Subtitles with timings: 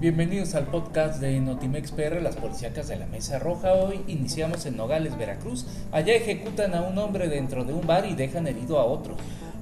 [0.00, 3.72] Bienvenidos al podcast de Notimex PR, las policíacas de la Mesa Roja.
[3.72, 5.66] Hoy iniciamos en Nogales, Veracruz.
[5.90, 9.16] Allá ejecutan a un hombre dentro de un bar y dejan herido a otro.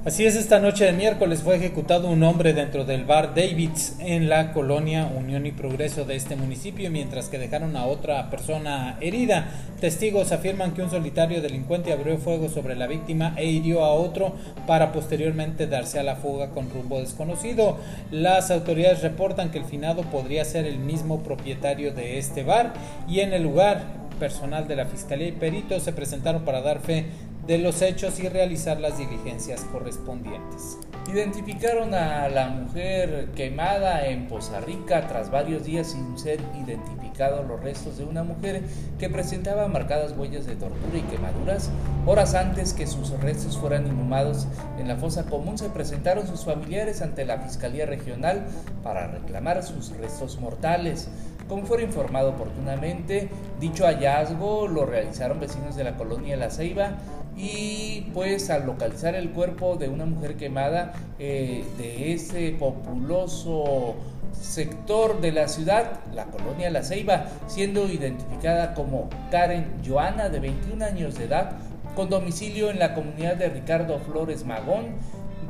[0.07, 4.29] Así es, esta noche de miércoles fue ejecutado un hombre dentro del bar Davids en
[4.29, 9.49] la colonia Unión y Progreso de este municipio, mientras que dejaron a otra persona herida.
[9.81, 14.37] Testigos afirman que un solitario delincuente abrió fuego sobre la víctima e hirió a otro
[14.69, 17.77] para posteriormente darse a la fuga con rumbo desconocido.
[18.13, 22.75] Las autoridades reportan que el finado podría ser el mismo propietario de este bar
[23.09, 27.07] y en el lugar personal de la Fiscalía y peritos se presentaron para dar fe
[27.47, 30.79] de los hechos y realizar las diligencias correspondientes.
[31.09, 37.63] Identificaron a la mujer quemada en Poza Rica tras varios días sin ser identificados los
[37.63, 38.63] restos de una mujer
[38.99, 41.71] que presentaba marcadas huellas de tortura y quemaduras.
[42.05, 47.01] Horas antes que sus restos fueran inhumados en la fosa común se presentaron sus familiares
[47.01, 48.45] ante la Fiscalía Regional
[48.83, 51.09] para reclamar sus restos mortales.
[51.49, 53.29] Como fue informado oportunamente,
[53.60, 56.97] dicho hallazgo lo realizaron vecinos de la colonia La Ceiba
[57.37, 63.95] y pues al localizar el cuerpo de una mujer quemada eh, de ese populoso
[64.32, 70.84] sector de la ciudad, la colonia La Ceiba, siendo identificada como Karen Joana de 21
[70.84, 71.52] años de edad,
[71.94, 74.96] con domicilio en la comunidad de Ricardo Flores Magón,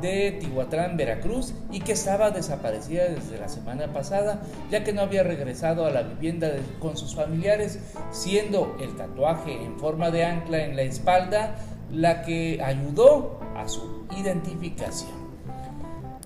[0.01, 5.23] de Tihuatlán, Veracruz, y que estaba desaparecida desde la semana pasada, ya que no había
[5.23, 7.79] regresado a la vivienda con sus familiares,
[8.11, 11.55] siendo el tatuaje en forma de ancla en la espalda
[11.91, 15.16] la que ayudó a su identificación.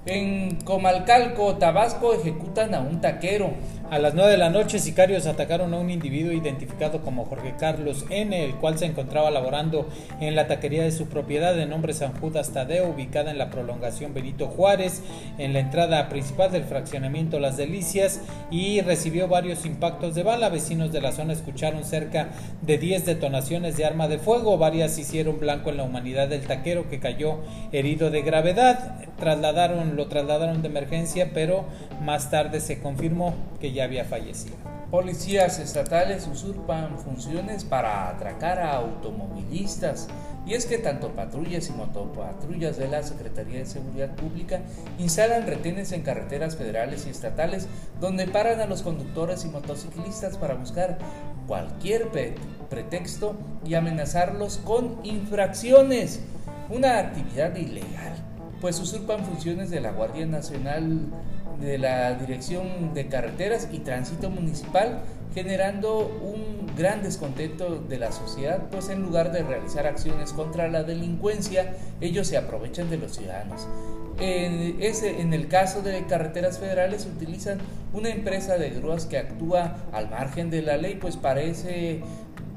[0.07, 3.51] En Comalcalco, Tabasco, ejecutan a un taquero.
[3.91, 8.05] A las 9 de la noche, sicarios atacaron a un individuo identificado como Jorge Carlos
[8.09, 9.87] N., el cual se encontraba laborando
[10.19, 14.13] en la taquería de su propiedad de nombre San Judas Tadeo, ubicada en la prolongación
[14.13, 15.03] Benito Juárez,
[15.37, 20.49] en la entrada principal del fraccionamiento Las Delicias, y recibió varios impactos de bala.
[20.49, 22.29] Vecinos de la zona escucharon cerca
[22.61, 24.57] de 10 detonaciones de arma de fuego.
[24.57, 27.41] Varias hicieron blanco en la humanidad del taquero que cayó
[27.71, 28.95] herido de gravedad.
[29.19, 31.65] Trasladaron, lo trasladaron de emergencia, pero
[32.01, 34.55] más tarde se confirmó que ya había fallecido.
[34.91, 40.09] Policías estatales usurpan funciones para atracar a automovilistas.
[40.45, 44.59] Y es que tanto patrullas y motopatrullas de la Secretaría de Seguridad Pública
[44.99, 47.67] instalan retenes en carreteras federales y estatales
[48.01, 50.97] donde paran a los conductores y motociclistas para buscar
[51.47, 52.09] cualquier
[52.69, 53.35] pretexto
[53.65, 56.19] y amenazarlos con infracciones.
[56.69, 58.13] Una actividad ilegal,
[58.61, 61.07] pues usurpan funciones de la Guardia Nacional
[61.59, 65.01] de la Dirección de Carreteras y Tránsito Municipal,
[65.33, 70.83] generando un gran descontento de la sociedad, pues en lugar de realizar acciones contra la
[70.83, 73.67] delincuencia, ellos se aprovechan de los ciudadanos.
[74.19, 77.59] En, ese, el caso de carreteras federales utilizan
[77.93, 82.01] una empresa de grúas que actúa al margen de la ley, pues parece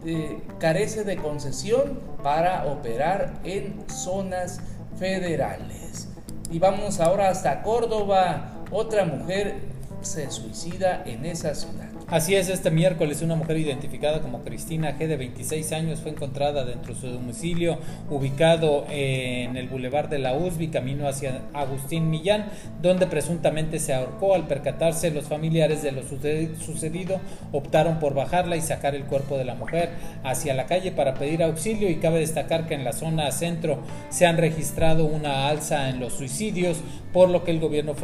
[0.06, 4.60] eh, carece de concesión para operar en zonas
[5.04, 6.09] federales.
[6.50, 8.65] Y vamos ahora hasta Córdoba.
[8.70, 9.74] Otra mujer
[10.04, 11.88] se suicida en esa ciudad.
[12.06, 16.65] Así es, este miércoles una mujer identificada como Cristina G de 26 años fue encontrada
[16.65, 17.78] dentro de su domicilio
[18.10, 22.47] ubicado en el Boulevard de la USB, camino hacia Agustín Millán,
[22.82, 24.34] donde presuntamente se ahorcó.
[24.34, 27.20] Al percatarse los familiares de lo sucedido
[27.53, 29.91] optaron por bajarla y sacar el cuerpo de la mujer
[30.25, 33.78] hacia la calle para pedir auxilio y cabe destacar que en la zona centro
[34.10, 36.78] se han registrado una alza en los suicidios,
[37.12, 37.94] por lo que el gobierno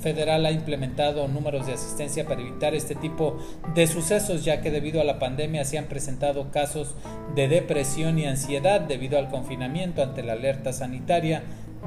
[0.00, 3.38] federal ha implementado números de asistencia para evitar este tipo
[3.74, 6.94] de sucesos, ya que debido a la pandemia se han presentado casos
[7.34, 11.42] de depresión y ansiedad debido al confinamiento ante la alerta sanitaria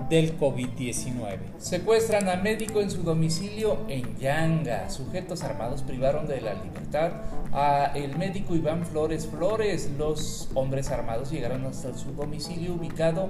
[0.09, 1.37] del COVID-19.
[1.57, 4.89] Secuestran a médico en su domicilio en Yanga.
[4.89, 7.11] Sujetos armados privaron de la libertad
[7.51, 9.91] a el médico Iván Flores Flores.
[9.97, 13.29] Los hombres armados llegaron hasta su domicilio ubicado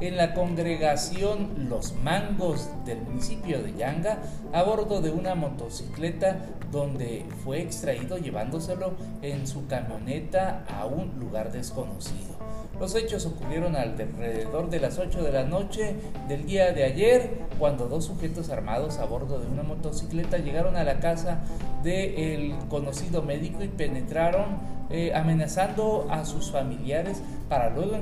[0.00, 4.18] en la congregación Los Mangos del municipio de Yanga
[4.52, 6.38] a bordo de una motocicleta
[6.70, 12.34] donde fue extraído llevándoselo en su camioneta a un lugar desconocido.
[12.80, 15.94] Los hechos ocurrieron alrededor de las 8 de la noche
[16.28, 20.84] del día de ayer, cuando dos sujetos armados a bordo de una motocicleta llegaron a
[20.84, 21.40] la casa
[21.82, 24.58] del conocido médico y penetraron
[24.90, 27.96] eh, amenazando a sus familiares para luego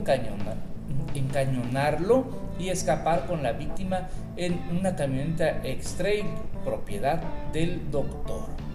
[1.14, 2.24] encañonarlo
[2.58, 6.26] y escapar con la víctima en una camioneta X-Trail,
[6.64, 7.22] propiedad
[7.52, 8.71] del doctor.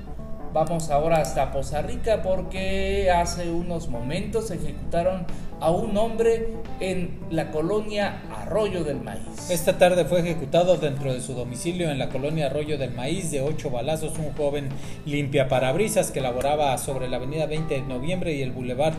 [0.57, 5.27] Vamos ahora hasta Poza Rica porque hace unos momentos ejecutaron
[5.59, 6.48] a un hombre
[6.80, 9.51] en la colonia Arroyo del Maíz.
[9.51, 13.42] Esta tarde fue ejecutado dentro de su domicilio en la colonia Arroyo del Maíz de
[13.42, 14.69] ocho balazos un joven
[15.06, 18.94] limpia parabrisas que laboraba sobre la avenida 20 de noviembre y el bulevar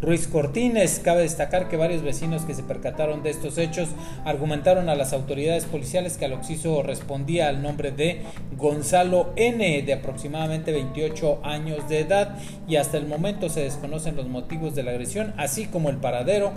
[0.00, 1.00] Ruiz Cortines.
[1.02, 3.88] Cabe destacar que varios vecinos que se percataron de estos hechos
[4.24, 8.22] argumentaron a las autoridades policiales que al occiso respondía al nombre de
[8.56, 12.36] Gonzalo N, de aproximadamente 28 años de edad,
[12.68, 16.52] y hasta el momento se desconocen los motivos de la agresión, así como el paradero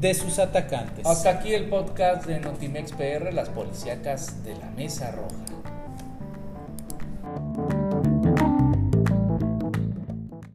[0.00, 1.06] de sus atacantes.
[1.06, 5.49] Hasta aquí el podcast de Notimex PR, las policíacas de la Mesa Roja.